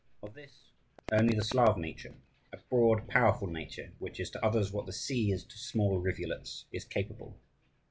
[0.23, 0.71] Of this
[1.11, 2.15] only the Slav nature,
[2.51, 6.65] a broad, powerful nature, which is to others what the sea is to small rivulets,
[6.71, 7.37] is capable.